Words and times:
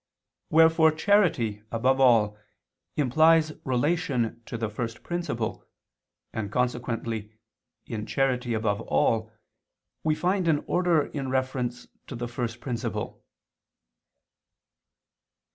Wherefore 0.49 0.91
charity, 0.93 1.61
above 1.71 1.99
all, 1.99 2.35
implies 2.97 3.51
relation 3.63 4.41
to 4.47 4.57
the 4.57 4.67
First 4.67 5.03
Principle, 5.03 5.63
and 6.33 6.51
consequently, 6.51 7.33
in 7.85 8.07
charity 8.07 8.55
above 8.55 8.81
all, 8.81 9.31
we 10.03 10.15
find 10.15 10.47
an 10.47 10.63
order 10.65 11.03
in 11.05 11.29
reference 11.29 11.87
to 12.07 12.15
the 12.15 12.27
First 12.27 12.61
Principle. 12.61 13.23